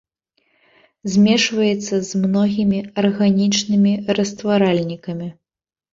Змешваецца 1.15 1.95
з 2.09 2.21
многімі 2.23 2.79
арганічнымі 3.03 3.91
растваральнікамі. 4.21 5.27